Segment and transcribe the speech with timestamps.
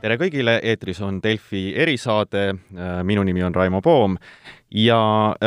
[0.00, 2.46] tere kõigile, eetris on Delfi erisaade,
[3.06, 4.16] minu nimi on Raimo Poom
[4.70, 4.98] ja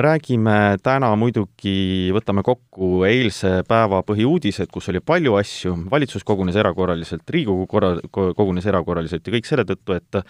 [0.06, 7.26] räägime täna muidugi, võtame kokku eilse päeva põhiuudised, kus oli palju asju, valitsus kogunes erakorraliselt,
[7.34, 10.22] Riigikogu korra-, kogunes erakorraliselt ja kõik selle tõttu, et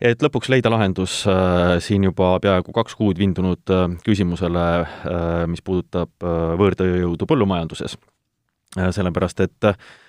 [0.00, 5.62] et lõpuks leida lahendus äh, siin juba peaaegu kaks kuud vindunud äh, küsimusele äh,, mis
[5.62, 7.98] puudutab äh, võõrtööjõudu põllumajanduses
[8.80, 8.88] äh,.
[8.96, 10.08] sellepärast, et äh, Äh,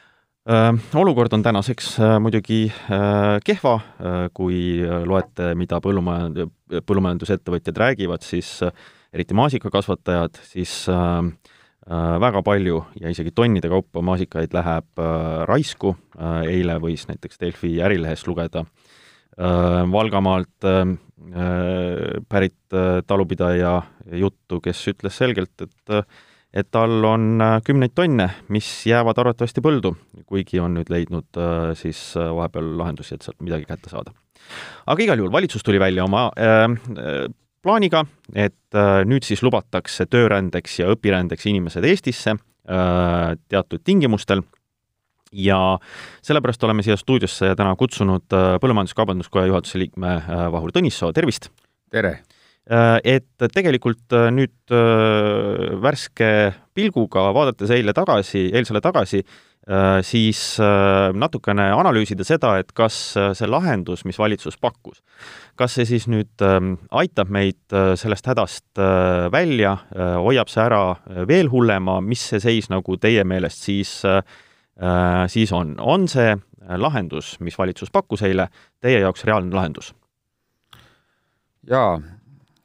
[0.96, 3.80] olukord on tänaseks äh, muidugi äh, kehva,
[4.34, 6.48] kui loete, mida põllumajand-,
[6.88, 8.60] põllumajandusettevõtjad räägivad, siis
[9.14, 10.88] eriti maasikakasvatajad, siis
[12.22, 15.02] väga palju ja isegi tonnide kaupa maasikaid läheb
[15.50, 15.96] raisku,
[16.48, 18.64] eile võis näiteks Delfi Ärilehest lugeda
[19.92, 20.68] Valgamaalt
[22.30, 22.78] pärit
[23.08, 23.74] talupidaja
[24.22, 25.96] juttu, kes ütles selgelt, et
[26.54, 29.94] et tal on äh, kümneid tonne, mis jäävad arvatavasti põldu,
[30.28, 34.14] kuigi on nüüd leidnud äh, siis äh, vahepeal lahendusi, et sealt midagi kätte saada.
[34.86, 36.68] aga igal juhul valitsus tuli välja oma äh,
[37.64, 38.04] plaaniga,
[38.36, 44.44] et äh, nüüd siis lubatakse töörändeks ja õpirändeks inimesed Eestisse äh, teatud tingimustel
[45.32, 45.80] ja
[46.26, 48.28] sellepärast oleme siia stuudiosse täna kutsunud
[48.60, 50.18] Põllumajandus-Kaubanduskoja juhatuse liikme
[50.52, 51.48] Vahur Tõnissoo, tervist!
[51.92, 52.18] tere!
[52.70, 59.24] Äh, et tegelikult äh, nüüd äh, värske pilguga vaadates eile tagasi, eilsele tagasi,
[60.02, 60.40] siis
[61.14, 62.96] natukene analüüsida seda, et kas
[63.38, 65.04] see lahendus, mis valitsus pakkus,
[65.56, 68.82] kas see siis nüüd ähm, aitab meid sellest hädast
[69.32, 69.76] välja,
[70.26, 70.82] hoiab see ära
[71.30, 73.92] veel hullema, mis see seis nagu teie meelest siis,
[75.36, 75.76] siis on?
[75.78, 76.34] on see
[76.82, 78.50] lahendus, mis valitsus pakkus eile,
[78.82, 79.94] teie jaoks reaalne lahendus?
[81.70, 82.00] jaa,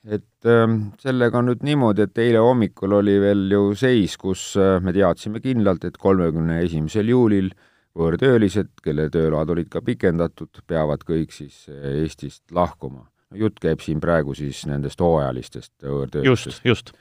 [0.07, 4.77] et ähm, sellega on nüüd niimoodi, et eile hommikul oli veel ju seis, kus äh,
[4.83, 7.51] me teadsime kindlalt, et kolmekümne esimesel juulil
[7.97, 13.07] võõrtöölised, kelle tööload olid ka pikendatud, peavad kõik siis äh, Eestist lahkuma.
[13.35, 16.61] jutt käib siin praegu siis nendest hooajalistest võõrtöölistest.
[16.63, 16.93] just, just.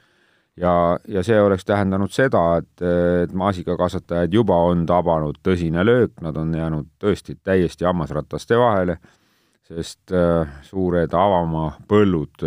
[0.58, 2.82] ja, ja see oleks tähendanud seda, et,
[3.22, 8.98] et maasikakasvatajaid juba on tabanud tõsine löök, nad on jäänud tõesti täiesti hammasrataste vahele,
[9.68, 12.42] sest äh, suured avamaa põllud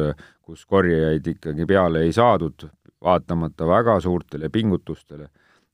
[0.50, 2.66] kus korjajaid ikkagi peale ei saadud,
[3.06, 5.30] vaatamata väga suurtele pingutustele,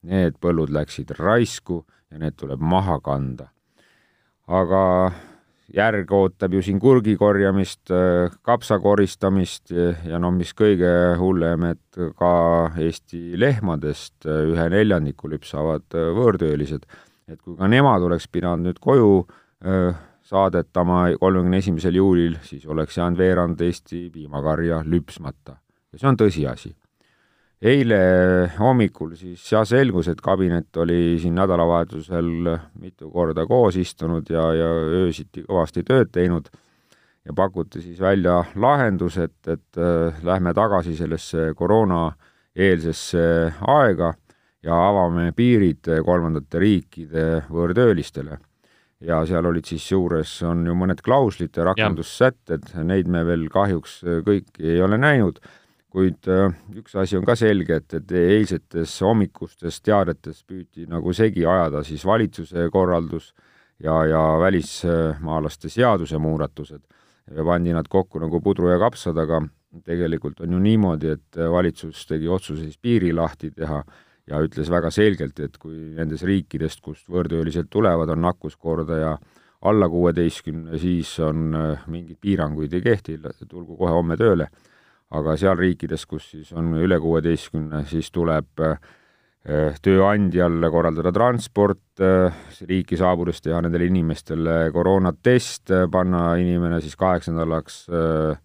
[0.06, 1.80] need põllud läksid raisku
[2.12, 3.48] ja need tuleb maha kanda.
[4.46, 5.10] aga
[5.74, 7.90] järg ootab ju siin kurgi korjamist,
[8.46, 9.72] kapsa koristamist
[10.06, 12.30] ja no mis kõige hullem, et ka
[12.78, 16.86] Eesti lehmadest ühe neljandiku lüpsavad võõrtöölised.
[17.26, 19.24] et kui ka nemad oleks pidanud nüüd koju
[20.26, 25.56] saadetama kolmekümne esimesel juulil, siis oleks jäänud veerand Eesti piimakarja lüpsmata.
[25.92, 26.74] ja see on tõsiasi.
[27.62, 27.98] eile
[28.58, 32.28] hommikul siis jah, selgus, et kabinet oli siin nädalavahetusel
[32.80, 34.68] mitu korda koos istunud ja, ja
[35.02, 36.50] öösiti kõvasti tööd teinud
[37.24, 43.24] ja pakuti siis välja lahendus, et, et äh, lähme tagasi sellesse koroonaeelsesse
[43.66, 44.12] aega
[44.62, 48.38] ja avame piirid kolmandate riikide võõrtöölistele
[49.04, 54.00] ja seal olid siis juures, on ju mõned klauslid ja rakendussätted, neid me veel kahjuks
[54.06, 55.40] äh, kõiki ei ole näinud,
[55.92, 61.44] kuid äh, üks asi on ka selge, et, et eilsetes hommikustes teadetes püüti nagu segi
[61.46, 63.32] ajada siis valitsuse korraldus
[63.82, 66.84] ja, ja välismaalaste seaduse muudatused
[67.26, 69.40] pandi nad kokku nagu pudru ja kapsad, aga
[69.84, 73.82] tegelikult on ju niimoodi, et valitsus tegi otsuse siis piiri lahti teha
[74.30, 79.16] ja ütles väga selgelt, et kui nendes riikidest, kust võõrtöölised tulevad, on nakkuskordaja
[79.66, 84.50] alla kuueteistkümne, siis on äh, mingeid piiranguid ei kehti, tulgu kohe homme tööle.
[85.16, 88.74] aga seal riikides, kus siis on üle kuueteistkümne, siis tuleb äh,
[89.82, 92.34] tööandjal korraldada transport, äh,
[92.66, 97.84] riiki saabudes teha nendele inimestele koroonatest, panna inimene siis kaheks nädalaks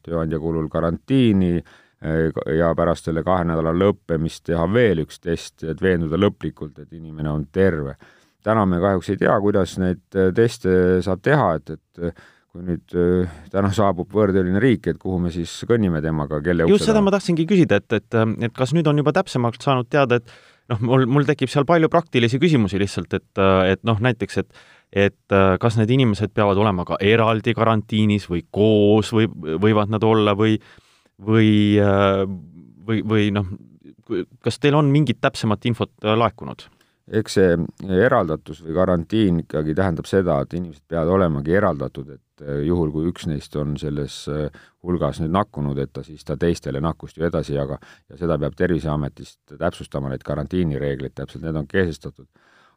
[0.05, 1.57] tööandja kulul karantiini,
[2.01, 7.29] ja pärast selle kahe nädala lõppemist teha veel üks test, et veenduda lõplikult, et inimene
[7.29, 7.95] on terve.
[8.43, 10.71] täna me kahjuks ei tea, kuidas neid äh, teste
[11.05, 15.31] saab teha, et, et äh, kui nüüd äh, täna saabub võõrtööline riik, et kuhu me
[15.31, 18.97] siis kõnnime temaga, kelle just seda ma tahtsingi küsida, et, et, et kas nüüd on
[18.97, 23.45] juba täpsemalt saanud teada, et noh, mul, mul tekib seal palju praktilisi küsimusi lihtsalt, et,
[23.69, 25.33] et noh, näiteks, et et
[25.63, 30.57] kas need inimesed peavad olema ka eraldi karantiinis või koos või võivad nad olla või
[31.25, 32.25] või, äh,
[32.87, 33.49] või, või noh,
[34.43, 36.67] kas teil on mingit täpsemat infot äh, laekunud?
[37.11, 37.55] eks see
[38.05, 43.09] eraldatus või karantiin ikkagi tähendab seda, et inimesed peavad olemagi eraldatud, et äh, juhul, kui
[43.09, 44.21] üks neist on selles
[44.85, 48.37] hulgas nüüd nakkunud, et ta siis ta teistele nakkust ju edasi ei jaga ja seda
[48.39, 52.29] peab Terviseametist täpsustama, neid karantiinireegleid täpselt, need on kehtestatud.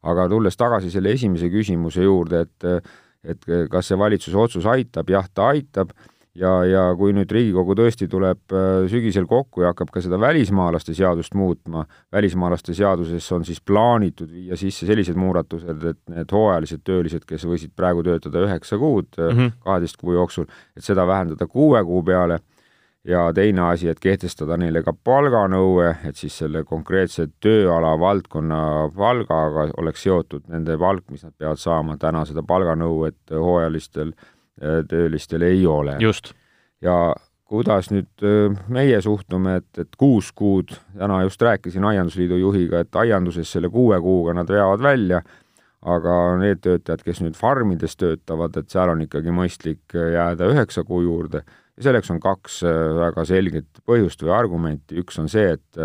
[0.03, 2.91] aga tulles tagasi selle esimese küsimuse juurde, et
[3.25, 5.95] et kas see valitsuse otsus aitab, jah, ta aitab
[6.39, 10.95] ja, ja kui nüüd Riigikogu tõesti tuleb äh, sügisel kokku ja hakkab ka seda välismaalaste
[10.97, 17.27] seadust muutma, välismaalaste seaduses on siis plaanitud viia sisse sellised muudatused, et need hooajalised töölised,
[17.29, 19.55] kes võisid praegu töötada üheksa kuud äh, mhm.
[19.65, 20.11] kaheteist mm -hmm.
[20.11, 22.41] kuu jooksul, et seda vähendada kuue kuu peale
[23.05, 29.69] ja teine asi, et kehtestada neile ka palganõue, et siis selle konkreetse tööala valdkonna palgaga
[29.77, 34.34] oleks seotud nende palk, mis nad peavad saama, täna seda palganõuet hooajalistel äh, Äh,
[34.89, 35.97] töölistel ei ole.
[36.83, 37.15] ja
[37.55, 43.01] kuidas nüüd äh, meie suhtume, et, et kuus kuud, täna just rääkisin Aiandusliidu juhiga, et
[43.05, 45.21] aianduses selle kuue kuuga nad veavad välja,
[45.85, 50.87] aga need töötajad, kes nüüd farmides töötavad, et seal on ikkagi mõistlik äh, jääda üheksa
[50.89, 51.45] kuu juurde.
[51.75, 55.79] Ja selleks on kaks väga selget põhjust või argumenti, üks on see, et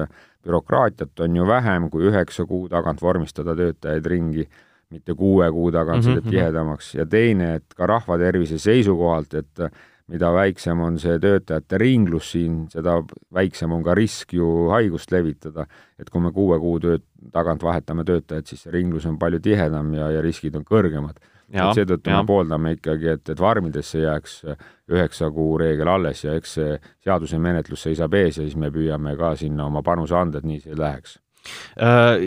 [0.45, 4.45] bürokraatiat on ju vähem, kui üheksa kuu tagant vormistada töötajaid ringi
[4.89, 6.19] mitte kuue kuu tagant mm -hmm.
[6.19, 9.69] seda tihedamaks ja teine, et ka rahvatervise seisukohalt, et
[10.09, 12.95] mida väiksem on see töötajate ringlus siin, seda
[13.33, 15.65] väiksem on ka risk ju haigust levitada.
[16.00, 19.94] et kui me kuue kuu tööd tagant vahetame töötajaid, siis see ringlus on palju tihedam
[19.94, 21.19] ja, ja riskid on kõrgemad.
[21.51, 24.44] et seetõttu me pooldame ikkagi, et, et farmidesse jääks
[24.89, 29.18] üheksa kuu reegel alles ja eks see seaduse menetlus seisab ees ja siis me püüame
[29.18, 31.28] ka sinna oma panuse anda, et nii see läheks Äh,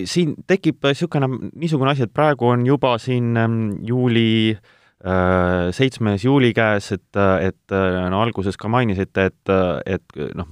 [0.09, 6.53] siin tekib niisugune, niisugune asi, et praegu on juba siin ähm, juuli äh, seitsmes juuli
[6.57, 7.77] käes, et, et
[8.11, 9.55] no alguses ka mainisite, et,
[9.87, 10.49] et noh,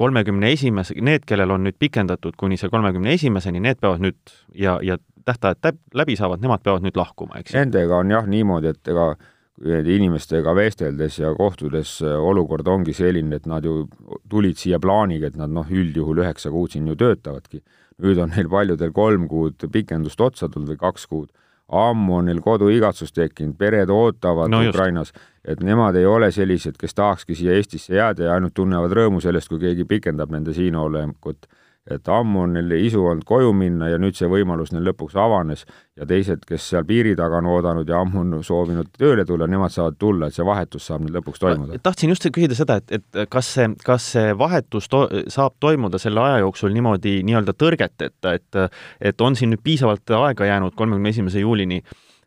[0.00, 4.78] kolmekümne esimese, need, kellel on nüüd pikendatud kuni see kolmekümne esimeseni, need peavad nüüd ja,
[4.82, 4.96] ja
[5.28, 7.52] tähtajad läbi saavad, nemad peavad nüüd lahkuma, eks?
[7.56, 9.12] Nendega on jah niimoodi, et ega
[9.60, 13.84] inimestega vesteldes ja kohtudes olukord ongi selline, et nad ju
[14.30, 17.60] tulid siia plaaniga, et nad noh, üldjuhul üheksa kuud siin ju töötavadki
[18.02, 21.28] nüüd on neil paljudel kolm kuud pikendust otsa tulnud või kaks kuud,
[21.70, 25.12] ammu on neil koduigatsus tekkinud, pered ootavad no Ukrainas,
[25.44, 29.48] et nemad ei ole sellised, kes tahakski siia Eestisse jääda ja ainult tunnevad rõõmu sellest,
[29.48, 31.46] kui keegi pikendab nende siinolekut
[31.88, 35.64] et ammu on neil isu olnud koju minna ja nüüd see võimalus neil lõpuks avanes
[35.96, 39.72] ja teised, kes seal piiri taga on oodanud ja ammu on soovinud tööle tulla, nemad
[39.72, 41.80] saavad tulla, et see vahetus saab nüüd lõpuks toimuda.
[41.82, 46.20] tahtsin just küsida seda, et, et kas see, kas see vahetus to saab toimuda selle
[46.26, 48.60] aja jooksul niimoodi nii-öelda tõrgeteta, et
[49.00, 51.80] et on siin nüüd piisavalt aega jäänud kolmekümne esimese juulini,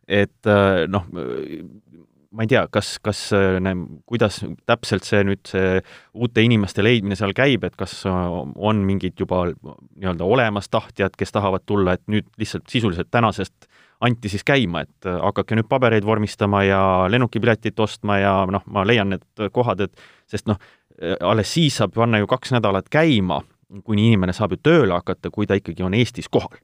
[0.07, 0.51] et
[0.89, 1.05] noh,
[2.33, 3.19] ma ei tea, kas, kas
[4.09, 5.77] kuidas täpselt see nüüd, see
[6.17, 11.65] uute inimeste leidmine seal käib, et kas on mingid juba nii-öelda olemas tahtjad, kes tahavad
[11.69, 13.69] tulla, et nüüd lihtsalt sisuliselt tänasest
[14.03, 16.81] anti siis käima, et hakake nüüd pabereid vormistama ja
[17.11, 19.93] lennukipiletit ostma ja noh, ma leian need kohad, et
[20.29, 20.59] sest noh,
[21.21, 23.41] alles siis saab panna ju kaks nädalat käima,
[23.85, 26.57] kuni inimene saab ju tööle hakata, kui ta ikkagi on Eestis kohal.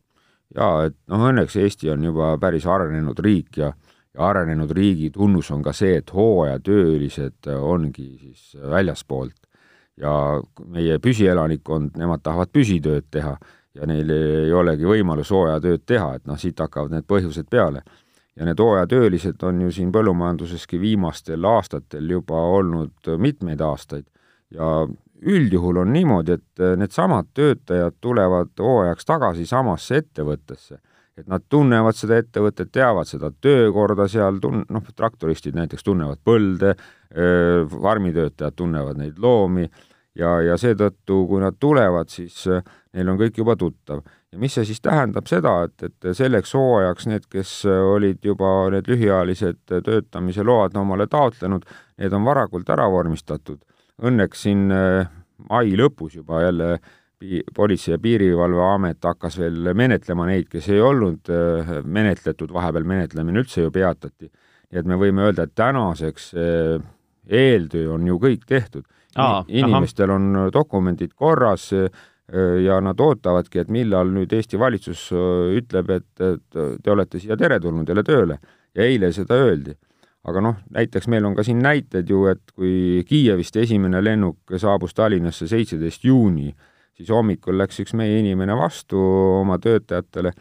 [0.56, 3.74] jaa, et noh, õnneks Eesti on juba päris arenenud riik ja
[4.13, 9.47] ja arenenud riigi tunnus on ka see, et hooajatöölised ongi siis väljaspoolt.
[10.00, 10.11] Ja
[10.65, 13.35] meie püsielanikkond, nemad tahavad püsitööd teha
[13.75, 17.83] ja neil ei olegi võimalus hooajatööd teha, et noh, siit hakkavad need põhjused peale.
[18.39, 24.05] ja need hooajatöölised on ju siin põllumajanduseski viimastel aastatel juba olnud mitmeid aastaid.
[24.50, 24.88] Ja
[25.21, 30.79] üldjuhul on niimoodi, et needsamad töötajad tulevad hooajaks tagasi samasse ettevõttesse
[31.19, 36.75] et nad tunnevad seda ettevõtet, teavad seda töökorda seal, tun-, noh, traktoristid näiteks tunnevad põlde,
[37.09, 39.65] farmitöötajad tunnevad neid loomi
[40.19, 44.03] ja, ja seetõttu, kui nad tulevad, siis neil on kõik juba tuttav.
[44.31, 48.88] ja mis see siis tähendab seda, et, et selleks hooajaks need, kes olid juba need
[48.88, 51.65] lühiajalised töötamise load omale taotlenud,
[51.97, 53.59] need on varakult ära vormistatud.
[53.99, 54.69] Õnneks siin
[55.49, 56.95] mai lõpus juba jälle äh,
[57.55, 63.65] politsei- ja Piirivalveamet hakkas veel menetlema neid, kes ei olnud äh, menetletud, vahepeal menetlemine üldse
[63.65, 64.31] ju peatati.
[64.69, 66.85] nii et me võime öelda, et tänaseks äh,
[67.27, 68.85] eeltöö on ju kõik tehtud.
[69.47, 70.15] inimestel aha.
[70.15, 71.89] on dokumendid korras äh,
[72.63, 75.09] ja nad ootavadki, et millal nüüd Eesti valitsus
[75.57, 78.38] ütleb, et, et te olete siia teretulnud jälle tööle
[78.75, 79.73] ja eile seda öeldi
[80.29, 84.93] aga noh, näiteks meil on ka siin näited ju, et kui Kiievist esimene lennuk saabus
[84.93, 86.53] Tallinnasse seitseteist juuni,
[87.00, 89.00] siis hommikul läks üks meie inimene vastu
[89.39, 90.34] oma töötajatele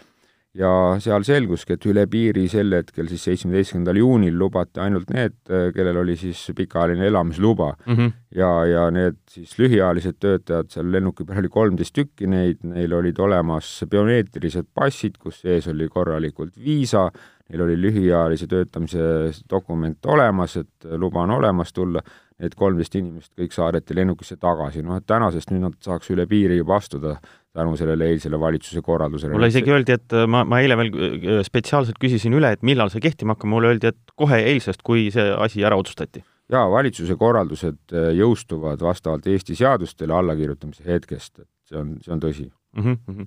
[0.58, 0.70] ja
[1.02, 5.36] seal selguski, et üle piiri sel hetkel, siis seitsmeteistkümnendal juunil lubati ainult need,
[5.76, 7.94] kellel oli siis pikaajaline elamisluba mm.
[7.94, 8.12] -hmm.
[8.34, 13.18] ja, ja need siis lühiajalised töötajad, seal lennuki peal oli kolmteist tükki neid, neil olid
[13.18, 17.10] olemas biomeetrilised passid, kus sees oli korralikult viisa,
[17.48, 19.02] neil oli lühiajalise töötamise
[19.50, 22.02] dokument olemas, et luba on olemas tulla
[22.38, 26.58] need kolmteist inimest kõik saadeti lennukisse tagasi, noh et tänasest nüüd nad saaks üle piiri
[26.60, 27.16] juba astuda
[27.58, 29.34] tänu sellele eilsele valitsuse korraldusele.
[29.34, 32.92] mulle isegi öeldi, et äh, ma, ma eile veel äh, spetsiaalselt küsisin üle, et millal
[32.94, 36.22] see kehtima hakkab, mulle öeldi, et kohe eilsest, kui see asi ära otsustati.
[36.52, 42.22] jaa, valitsuse korraldused äh, jõustuvad vastavalt Eesti seadustele allakirjutamise hetkest, et see on, see on
[42.22, 42.98] tõsi mm.
[43.08, 43.26] -hmm.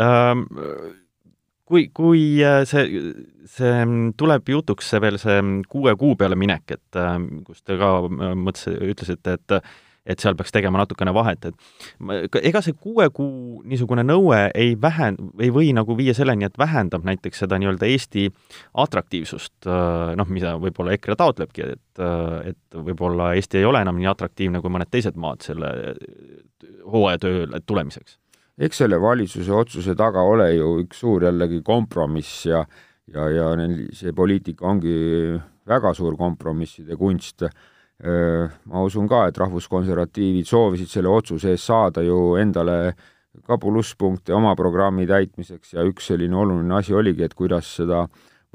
[0.00, 0.44] Ähm,
[1.70, 2.24] kui, kui
[2.68, 3.04] see,
[3.50, 3.84] see
[4.18, 5.38] tuleb jutuks see veel see
[5.70, 7.00] kuue kuu peale minek, et
[7.46, 9.62] kus te ka mõtlesite, ütlesite, et
[10.10, 15.18] et seal peaks tegema natukene vahet, et ega see kuue kuu niisugune nõue ei vähen-,
[15.38, 18.24] ei või nagu viia selleni, et vähendab näiteks seda nii-öelda Eesti
[18.84, 19.68] atraktiivsust,
[20.18, 22.02] noh, mida võib-olla EKRE taotlebki, et,
[22.48, 25.70] et võib-olla Eesti ei ole enam nii atraktiivne kui mõned teised maad selle
[26.90, 28.16] hooajatööle tulemiseks?
[28.60, 32.64] Eks selle valitsuse otsuse taga ole ju üks suur jällegi kompromiss ja
[33.14, 34.94] ja, ja neil see poliitika ongi
[35.68, 37.46] väga suur kompromisside kunst.
[38.00, 42.94] Ma usun ka, et rahvuskonservatiivid soovisid selle otsuse eest saada ju endale
[43.46, 48.06] ka plusspunkte oma programmi täitmiseks ja üks selline oluline asi oligi, et kuidas seda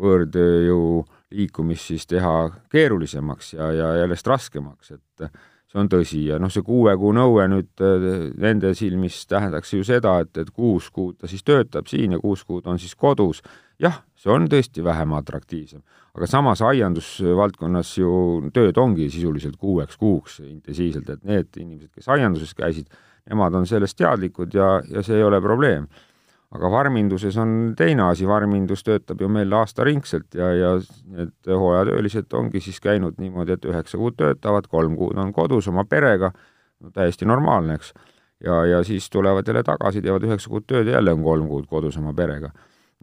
[0.02, 1.04] võõrtööjõu
[1.36, 2.34] liikumist siis teha
[2.74, 5.30] keerulisemaks ja, ja järjest raskemaks, et
[5.72, 7.86] see on tõsi ja noh, see kuue kuu nõue nüüd
[8.42, 12.44] nende silmis tähendaks ju seda, et, et kuus kuud ta siis töötab siin ja kuus
[12.44, 13.42] kuud on siis kodus.
[13.80, 15.82] jah, see on tõesti vähem atraktiivsem
[16.16, 18.12] aga samas aiandusvaldkonnas ju
[18.56, 22.88] tööd ongi sisuliselt kuueks kuuks intensiivselt, et need inimesed, kes aianduses käisid,
[23.28, 25.90] nemad on sellest teadlikud ja, ja see ei ole probleem.
[26.56, 30.74] Aga farminduses on teine asi, farmindus töötab ju meil aastaringselt ja, ja
[31.12, 35.86] need hooajatöölised ongi siis käinud niimoodi, et üheksa kuud töötavad, kolm kuud on kodus oma
[35.90, 36.32] perega,
[36.82, 37.94] no täiesti normaalne, eks.
[38.44, 41.68] ja, ja siis tulevad jälle tagasi, teevad üheksa kuud tööd ja jälle on kolm kuud
[41.72, 42.54] kodus oma perega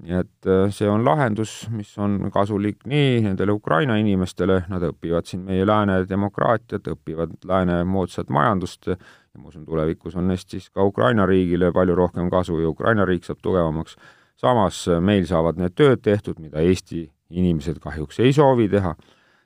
[0.00, 5.28] nii et äh, see on lahendus, mis on kasulik nii nendele Ukraina inimestele, nad õpivad
[5.28, 8.96] siin meie lääne demokraatiat, õpivad lääne moodsat majandust ja
[9.38, 13.28] ma usun, tulevikus on neist siis ka Ukraina riigile palju rohkem kasu ja Ukraina riik
[13.28, 13.96] saab tugevamaks.
[14.36, 18.94] samas äh, meil saavad need tööd tehtud, mida Eesti inimesed kahjuks ei soovi teha.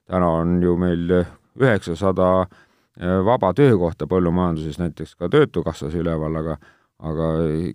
[0.07, 1.11] täna on ju meil
[1.59, 6.57] üheksasada äh, vaba töökohta põllumajanduses, näiteks ka Töötukassas üleval, aga
[7.05, 7.31] aga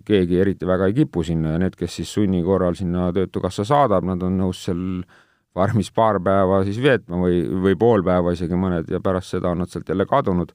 [0.06, 4.06] keegi eriti väga ei kipu sinna ja need, kes siis sunni korral sinna Töötukassa saadab,
[4.08, 4.82] nad on nõus seal
[5.54, 9.62] farmis paar päeva siis veetma või, või pool päeva isegi mõned ja pärast seda on
[9.62, 10.54] nad sealt jälle kadunud.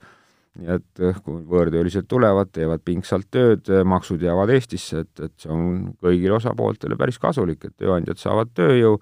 [0.57, 5.51] nii et eh, kui võõrtöölised tulevad, teevad pingsalt tööd, maksud jäävad Eestisse, et, et see
[5.53, 8.97] on kõigile osapooltele päris kasulik, et tööandjad saavad tööjõu,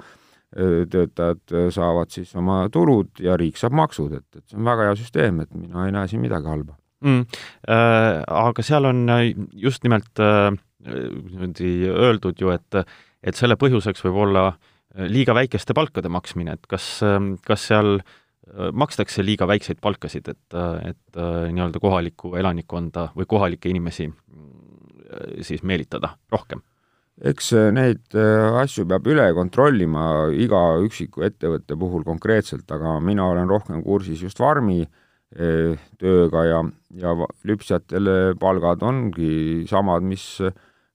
[0.51, 4.89] eh, töötajad saavad siis oma tulud ja riik saab maksud, et, et see on väga
[4.89, 6.75] hea süsteem, et mina ei näe siin midagi halba
[7.05, 7.25] mm,.
[7.69, 10.51] Äh, aga seal on äh, just nimelt äh,
[10.85, 12.81] niimoodi äh, öeldud ju, et,
[13.23, 16.99] et selle põhjuseks võib olla äh, liiga väikeste palkade maksmine, et kas,
[17.45, 17.99] kas seal
[18.77, 24.05] makstakse liiga väikseid palkasid, et, et nii-öelda kohalikku elanikkonda või kohalikke inimesi
[25.41, 26.61] siis meelitada rohkem?
[27.25, 28.13] eks neid
[28.61, 30.03] asju peab üle kontrollima
[30.37, 34.83] iga üksiku ettevõtte puhul konkreetselt, aga mina olen rohkem kursis just farmi
[35.33, 36.61] tööga ja,
[36.95, 37.11] ja
[37.43, 40.39] lüpsjatele palgad ongi samad, mis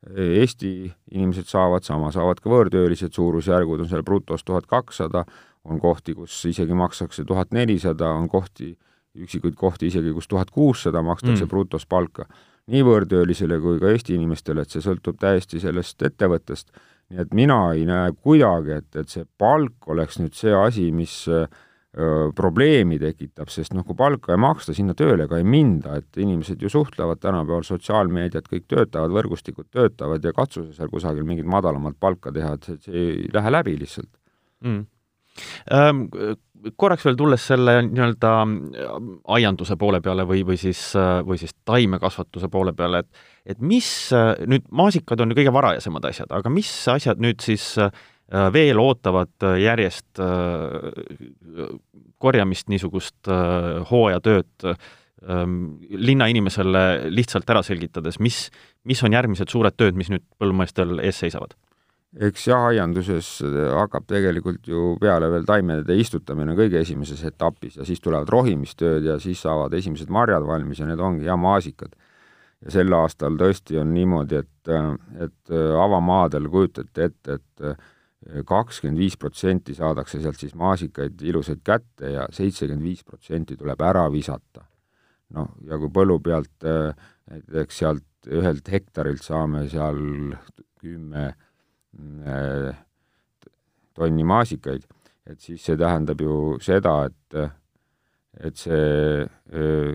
[0.00, 5.26] Eesti inimesed saavad, sama saavad ka võõrtöölised, suurusjärgud on seal brutos tuhat kakssada,
[5.68, 8.72] on kohti, kus isegi makstakse tuhat nelisada, on kohti,
[9.20, 11.50] üksikuid kohti isegi, kus tuhat kuussada makstakse mm.
[11.50, 12.24] brutos palka.
[12.70, 16.70] nii võõrtöölisele kui ka Eesti inimestele, et see sõltub täiesti sellest ettevõttest.
[17.10, 21.26] nii et mina ei näe kuidagi, et, et see palk oleks nüüd see asi, mis
[21.28, 21.48] äh,
[21.90, 26.62] probleemi tekitab, sest noh, kui palka ei maksta, sinna tööle ka ei minda, et inimesed
[26.62, 31.98] ju suhtlevad tänapäeval, sotsiaalmeediat, kõik töötavad, võrgustikud töötavad ja katsu sa seal kusagil mingit madalamat
[31.98, 34.10] palka teha, et see, see ei lähe läbi lihtsalt.
[34.62, 34.86] Mm..
[35.74, 36.04] Ähm,
[36.78, 38.30] korraks veel tulles selle nii-öelda
[39.34, 40.92] aianduse poole peale või, või siis,
[41.26, 43.88] või siis taimekasvatuse poole peale, et et mis,
[44.46, 47.72] nüüd maasikad on ju kõige varajasemad asjad, aga mis asjad nüüd siis
[48.30, 51.70] veel ootavad äh, järjest äh,
[52.20, 53.30] korjamist, niisugust
[53.90, 55.54] hooajatööd ähm,
[55.88, 58.50] linnainimesele lihtsalt ära selgitades, mis,
[58.84, 61.56] mis on järgmised suured tööd, mis nüüd põllumeestel ees seisavad?
[62.10, 63.26] eks jaeaianduses
[63.70, 69.14] hakkab tegelikult ju peale veel taimede istutamine kõige esimeses etapis ja siis tulevad rohimistööd ja
[69.22, 71.94] siis saavad esimesed marjad valmis ja need ongi ja maasikad.
[72.66, 74.74] ja sel aastal tõesti on niimoodi, et,
[75.22, 75.54] et
[75.86, 77.86] avamaadel kujutate ette, et
[78.46, 84.04] kakskümmend viis protsenti saadakse sealt siis maasikaid ilusaid kätte ja seitsekümmend viis protsenti tuleb ära
[84.12, 84.66] visata.
[85.30, 86.90] noh, ja kui põllu pealt äh,
[87.30, 90.00] näiteks sealt ühelt hektarilt saame seal
[90.80, 92.74] kümme äh,
[93.94, 94.82] tonni maasikaid,
[95.26, 97.38] et siis see tähendab ju seda, et
[98.40, 99.94] et see äh,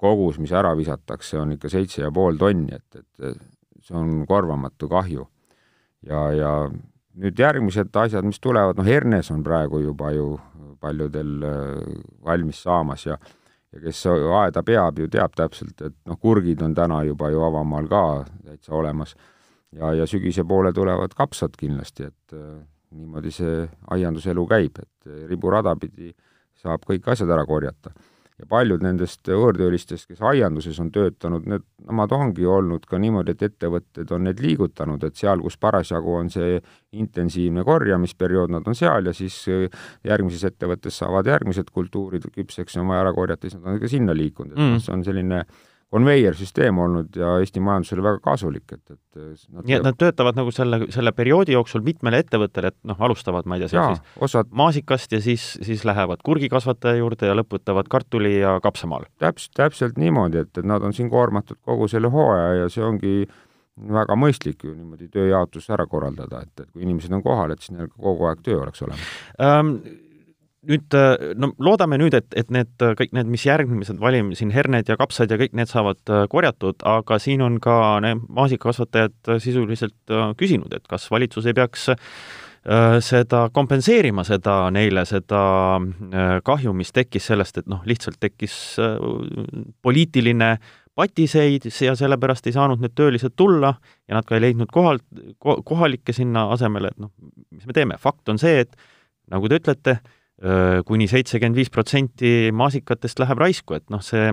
[0.00, 3.38] kogus, mis ära visatakse, on ikka seitse ja pool tonni, et, et
[3.84, 5.28] see on korvamatu kahju.
[6.08, 6.52] ja, ja
[7.20, 10.34] nüüd järgmised asjad, mis tulevad, noh, hernes on praegu juba ju
[10.82, 11.46] paljudel
[12.24, 13.18] valmis saamas ja
[13.74, 17.88] ja kes aeda peab, ju teab täpselt, et noh, kurgid on täna juba ju avamaal
[17.90, 18.02] ka
[18.44, 19.16] täitsa olemas
[19.74, 22.60] ja, ja sügise poole tulevad kapsad kindlasti, et äh,
[22.94, 23.64] niimoodi see
[23.96, 26.12] aianduselu käib, et riburada pidi
[26.62, 27.90] saab kõik asjad ära korjata
[28.40, 33.44] ja paljud nendest võõrtöölistest, kes aianduses on töötanud, need, nemad ongi olnud ka niimoodi, et
[33.46, 36.58] ettevõtted on need liigutanud, et seal, kus parasjagu on see
[36.98, 39.68] intensiivne korjamisperiood, nad on seal ja siis äh,
[40.06, 43.92] järgmises ettevõttes saavad järgmised kultuurid küpseks ja on vaja ära korjata, siis nad on ka
[43.92, 44.82] sinna liikunud, et mm.
[44.82, 45.62] see on selline äh,
[45.94, 50.52] konveiersüsteem olnud ja Eesti majandusele väga kasulik, et, et nad nii et nad töötavad nagu
[50.54, 54.50] selle, selle perioodi jooksul mitmele ettevõttele, et noh, alustavad, ma ei tea, seal siis osad...
[54.62, 59.06] maasikast ja siis, siis lähevad kurgikasvataja juurde ja lõpetavad kartuli- ja kapsamaal.
[59.22, 63.16] täpselt, täpselt niimoodi, et, et nad on siin koormatud kogu selle hooaja ja see ongi
[63.74, 67.74] väga mõistlik ju niimoodi tööjaotus ära korraldada, et, et kui inimesed on kohal, et siis
[67.74, 69.76] neil kogu aeg töö oleks olemas ähm,
[70.68, 74.88] nüüd äh, no loodame nüüd, et, et need kõik need, mis järgmised valime, siin herned
[74.90, 80.14] ja kapsad ja kõik need saavad äh, korjatud, aga siin on ka maasikakasvatajad äh, sisuliselt
[80.40, 81.90] küsinud, et kas valitsus ei peaks
[83.04, 85.40] seda kompenseerima, seda neile, seda
[86.48, 88.54] kahju, mis tekkis sellest, et noh, lihtsalt tekkis
[89.84, 90.48] poliitiline
[90.96, 93.74] patiseid ja sellepärast ei saanud need töölised tulla
[94.08, 95.02] ja nad ka ei leidnud kohal,
[95.42, 97.12] kohalikke sinna asemele, et noh,
[97.52, 98.72] mis me teeme, fakt on see, et
[99.28, 99.98] nagu te ütlete,
[100.86, 104.32] kuni seitsekümmend viis protsenti maasikatest läheb raisku, et noh, see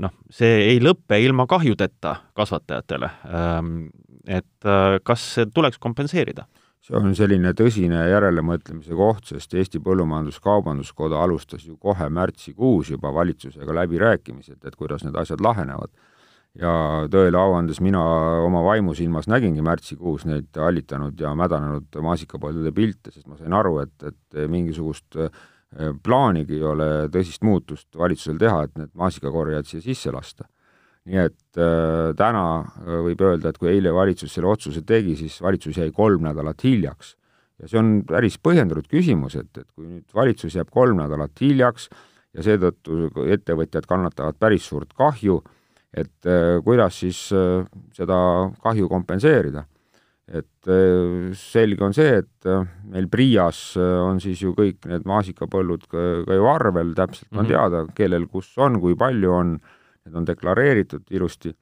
[0.00, 3.10] noh, see ei lõpe ilma kahjudeta kasvatajatele.
[4.28, 4.70] Et
[5.04, 6.46] kas see tuleks kompenseerida?
[6.88, 13.74] see on selline tõsine järelemõtlemise koht, sest Eesti Põllumajandus-Kaubanduskoda alustas ju kohe märtsikuus juba valitsusega
[13.82, 15.92] läbirääkimised, et kuidas need asjad lahenevad
[16.58, 16.72] ja
[17.10, 18.00] tõele au andes mina
[18.42, 23.94] oma vaimusilmas nägingi märtsikuus neid hallitanud ja mädanenud maasikapõldude pilte, sest ma sain aru, et,
[24.10, 25.30] et mingisugust äh,
[26.02, 30.48] plaanigi ei ole tõsist muutust valitsusel teha, et need maasikakorjajad siia sisse lasta.
[31.08, 35.38] nii et äh, täna äh, võib öelda, et kui eile valitsus selle otsuse tegi, siis
[35.42, 37.14] valitsus jäi kolm nädalat hiljaks.
[37.62, 41.88] ja see on päris põhjendatud küsimus, et, et kui nüüd valitsus jääb kolm nädalat hiljaks
[42.34, 45.40] ja seetõttu ettevõtjad kannatavad päris suurt kahju,
[45.96, 47.64] et äh, kuidas siis äh,
[47.96, 48.18] seda
[48.62, 49.64] kahju kompenseerida.
[50.28, 52.48] et äh, selge on see, et
[52.92, 57.44] meil PRIA-s on siis ju kõik need maasikapõllud ka, ka ju arvel, täpselt on mm
[57.44, 57.48] -hmm.
[57.48, 59.56] teada, kellel kus on, kui palju on,
[60.04, 61.54] need on deklareeritud ilusti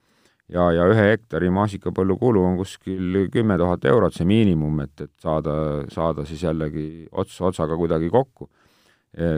[0.49, 5.13] ja, ja ühe hektari maasikapõllu kulu on kuskil kümme tuhat eurot, see miinimum, et, et
[5.23, 8.51] saada, saada siis jällegi ots otsaga kuidagi kokku.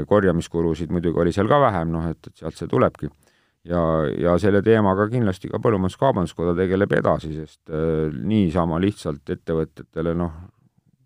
[0.07, 3.07] korjamiskulusid muidugi oli seal ka vähem, noh et, et sealt see tulebki
[3.65, 3.81] ja,
[4.19, 10.37] ja selle teemaga kindlasti ka Põllumajandus-Kaubanduskoda tegeleb edasi, sest äh, niisama lihtsalt ettevõtetele noh,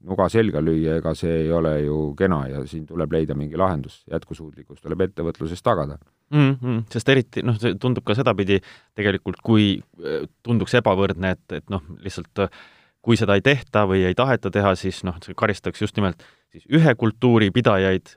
[0.09, 4.01] nuga selga lüüa, ega see ei ole ju kena ja siin tuleb leida mingi lahendus,
[4.11, 5.99] jätkusuutlikkus tuleb ettevõtluses tagada
[6.35, 6.53] mm.
[6.53, 6.85] -hmm.
[6.91, 8.61] sest eriti noh, see tundub ka sedapidi
[8.99, 12.63] tegelikult, kui äh, tunduks ebavõrdne, et, et noh, lihtsalt äh,
[13.03, 16.67] kui seda ei tehta või ei taheta teha, siis noh, see karistatakse just nimelt siis
[16.71, 18.13] ühe kultuuri pidajaid,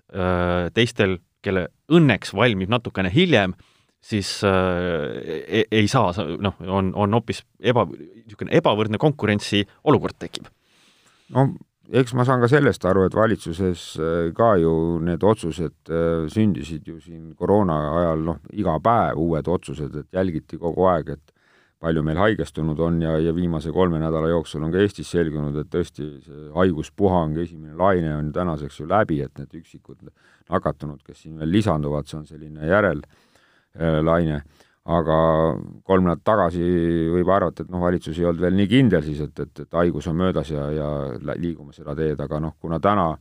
[0.75, 3.55] teistel, kelle õnneks valmib natukene hiljem
[4.05, 5.15] siis äh,
[5.47, 10.49] ei, ei saa, noh, on, on hoopis eba, niisugune ebavõrdne konkurentsiolukord tekib.
[11.33, 11.49] no
[11.93, 14.73] eks ma saan ka sellest aru, et valitsuses äh, ka ju
[15.05, 20.61] need otsused äh, sündisid ju siin koroona ajal, noh, iga päev uued otsused, et jälgiti
[20.61, 21.33] kogu aeg, et
[21.85, 25.69] palju meil haigestunud on ja, ja viimase kolme nädala jooksul on ka Eestis selgunud, et
[25.69, 30.07] tõesti see haiguspuhang, esimene laine on tänaseks ju läbi, et need üksikud
[30.49, 33.24] nakatunud, kes siin veel lisanduvad, see on selline järel Äh,
[33.79, 34.41] laine,
[34.85, 35.17] aga
[35.83, 36.65] kolm nädalat tagasi
[37.13, 40.07] võib arvata, et noh, valitsus ei olnud veel nii kindel siis, et, et, et haigus
[40.11, 40.89] on möödas ja, ja
[41.41, 43.15] liigume seda teed, aga noh, kuna täna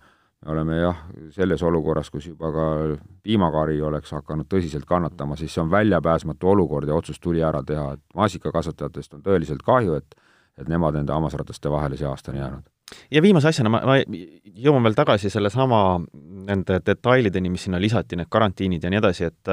[0.44, 1.00] me oleme jah,
[1.32, 2.66] selles olukorras, kus juba ka
[3.24, 7.94] piimakari oleks hakanud tõsiselt kannatama, siis see on väljapääsmatu olukord ja otsus tuli ära teha,
[7.96, 10.20] et maasikakasvatajatest on tõeliselt kahju, et
[10.54, 12.73] et nemad nende hammasrataste vahele see aasta on jäänud
[13.11, 15.81] ja viimase asjana ma, ma jõuan veel tagasi sellesama
[16.49, 19.53] nende detailideni, mis sinna lisati, need karantiinid ja nii edasi, et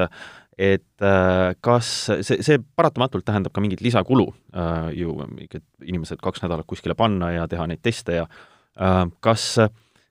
[0.58, 1.88] et äh, kas
[2.20, 5.14] see, see paratamatult tähendab ka mingit lisakulu äh, ju,
[5.80, 9.46] inimesed kaks nädalat kuskile panna ja teha neid teste ja äh, kas,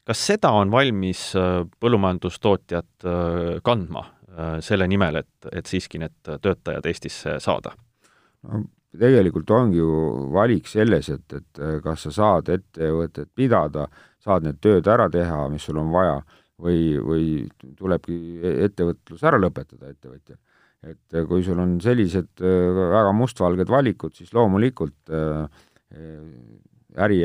[0.08, 1.30] kas seda on valmis
[1.80, 3.08] põllumajandustootjad
[3.64, 4.06] kandma
[4.64, 7.74] selle nimel, et, et siiski need töötajad Eestisse saada?
[9.00, 9.92] Tegelikult ongi ju
[10.34, 13.88] valik selles, et, et kas sa saad ettevõtet pidada,
[14.22, 16.20] saad need tööd ära teha, mis sul on vaja
[16.62, 17.28] või, või
[17.78, 18.18] tulebki
[18.68, 20.38] ettevõtlus ära lõpetada ettevõtjal.
[20.92, 25.14] et kui sul on sellised väga mustvalged valikud, siis loomulikult
[26.98, 27.22] äri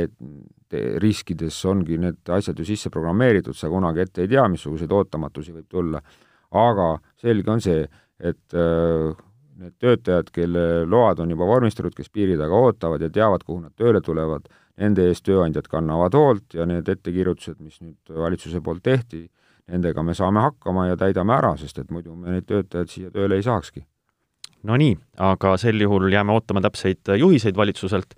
[1.02, 5.68] riskides ongi need asjad ju sisse programmeeritud, sa kunagi ette ei tea, missuguseid ootamatusi võib
[5.70, 6.02] tulla.
[6.56, 7.82] aga selge on see,
[8.22, 9.12] et äh,
[9.56, 13.74] need töötajad, kelle load on juba vormistatud, kes piiri taga ootavad ja teavad, kuhu nad
[13.78, 14.48] tööle tulevad,
[14.80, 19.26] nende eest tööandjad kannavad hoolt ja need ettekirjutused, mis nüüd valitsuse poolt tehti,
[19.72, 23.38] nendega me saame hakkama ja täidame ära, sest et muidu me neid töötajaid siia tööle
[23.38, 23.86] ei saakski.
[24.66, 28.14] no nii, aga sel juhul jääme ootama täpseid juhiseid valitsuselt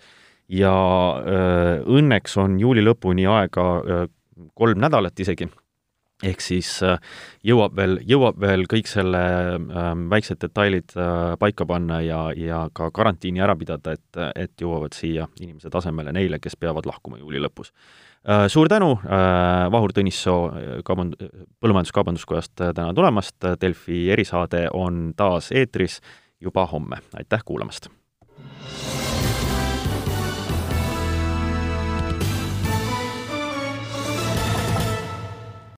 [0.49, 0.73] ja
[1.21, 4.07] öö, õnneks on juuli lõpuni aega öö,
[4.55, 5.49] kolm nädalat isegi,
[6.25, 6.71] ehk siis
[7.47, 9.21] jõuab veel, jõuab veel kõik selle
[9.55, 14.97] äh, väiksed detailid äh, paika panna ja, ja ka karantiini ära pidada, et, et jõuavad
[14.97, 17.73] siia inimese tasemele neile, kes peavad lahkuma juuli lõpus
[18.27, 18.47] äh,.
[18.51, 20.41] Suur tänu äh,, Vahur Tõnissoo
[20.87, 21.19] kauband-,
[21.63, 26.01] Põllumajandus-Kaubanduskojast täna tulemast, Delfi erisaade on taas eetris
[26.43, 27.93] juba homme, aitäh kuulamast!